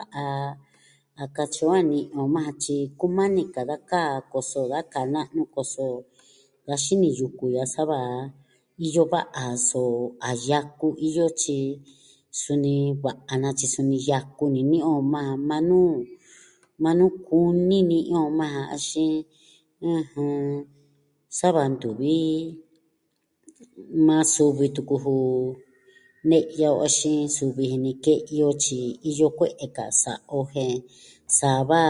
[1.21, 2.55] A katyi o a ni'i o majan.
[2.63, 5.87] Tyi kumani ka da kaa koso da kaa na'nu koso
[6.67, 7.99] da xini yuku ya'a saa va.
[8.85, 9.81] Iyo va'a, so
[10.29, 11.57] a yaku iyo tyi
[12.41, 15.95] suni va'a naa tyi suni yaku ni ni'in o majan, maa nuu,
[16.83, 18.65] maa nuu kuni ni'in yo majan.
[18.75, 19.15] Axin...
[19.85, 20.63] ɨjɨn...
[21.37, 22.15] sa va ntuvi
[24.07, 25.15] maa suvi tuku ju.
[26.29, 27.91] Ne'ya o axin suvi jin ni.
[28.05, 30.39] Ke'i o tyi iyo kue'e ka a sa'a o.
[30.53, 30.75] Jen,
[31.37, 31.83] sava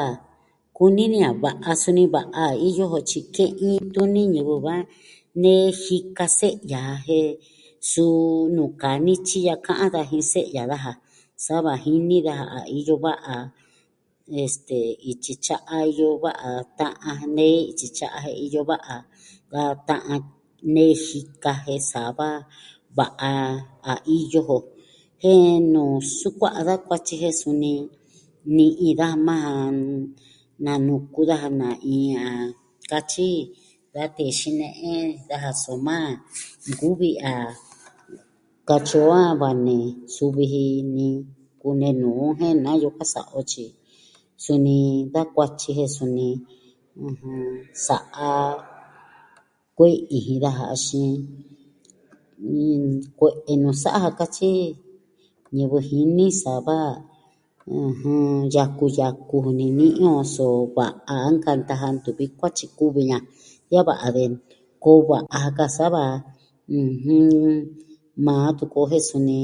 [0.78, 3.00] kuni ni a va'a, suni va'a iyo jo.
[3.10, 4.76] Tyi ke'in tuni ñivɨ va
[5.42, 6.82] nee jika se'ya.
[7.06, 7.30] Jen
[7.90, 10.92] suu nuu kaa nityi ya'a ka'an daja jin se'ya daja.
[11.46, 13.36] Sava jini daja a iyo va'a.
[14.46, 14.78] Este,
[15.12, 16.50] ityi tya'a iyo va'a.
[16.78, 18.98] Ta'an nee ityi tya'a jen iyo va'a
[19.52, 20.22] da ta'an...
[20.74, 22.30] Nee jika jen saa va
[22.98, 23.32] va'a
[23.92, 24.58] a iyo jo.
[25.22, 27.74] Jen nuu sukua'a da kuatyi jen suni
[28.56, 29.78] ni'in daja majan.
[30.66, 32.30] Nanuku daja na iin a
[32.90, 33.32] katyi
[33.94, 34.94] da tee xine'e
[35.30, 35.52] daja.
[35.64, 35.98] Soma,
[36.68, 37.34] nkuvi a
[38.68, 41.08] katyi o a va nee suvi ji ni.
[41.62, 43.42] Kunee nuu on jen na iyo ka a sa'a o.
[43.52, 43.66] Tyi,
[44.44, 44.76] suni
[45.14, 46.28] da kuatyi jen suni,
[47.08, 47.42] ɨjɨn,
[47.86, 48.34] sa'a
[49.78, 50.64] kue'i jin daja.
[50.76, 51.14] Axin...
[52.86, 52.94] n...
[53.20, 54.50] Kue'e nuu sa'a ja katyi,
[55.56, 56.80] ñivɨ jini saa va,
[57.86, 60.22] ɨjɨn, yaku yaku ju ni ni'in on.
[60.36, 63.20] So va'a a nkanta ja ntuvi kuatyi kuvi iña.
[63.70, 64.26] De a va'a de,
[64.84, 66.04] koo va'a ja ka saa va.
[67.10, 67.56] ɨjɨn,
[68.26, 69.40] maa tuku o, jen suni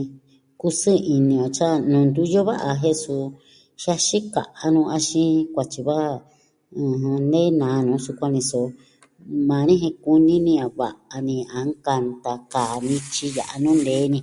[0.59, 2.71] kusɨɨ ini o tyi a nuu ntu iyo va'a.
[2.81, 3.15] Jen so
[3.83, 5.97] jiaxin ka'an nu, axin kuaa tyi va,
[6.83, 8.59] ɨjɨn, nee naa nuu sukuan ni so
[9.47, 14.03] maa ni jin kuni ni a va'a ni a nkanta kaa nityi ya'a nuu nee
[14.13, 14.19] ni.